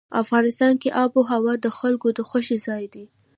[0.23, 3.05] افغانستان کې آب وهوا د خلکو د خوښې ځای دی.